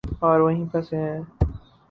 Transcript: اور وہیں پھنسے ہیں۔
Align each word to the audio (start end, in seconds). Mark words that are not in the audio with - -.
اور 0.19 0.39
وہیں 0.39 0.65
پھنسے 0.71 0.97
ہیں۔ 0.97 1.19